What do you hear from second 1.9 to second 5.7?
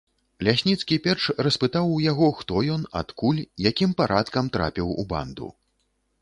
у яго, хто ён, адкуль, якім парадкам трапіў у банду.